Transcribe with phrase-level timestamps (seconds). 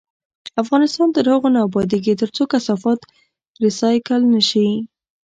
[0.63, 2.99] افغانستان تر هغو نه ابادیږي، ترڅو کثافات
[3.63, 4.67] ریسایکل نشي.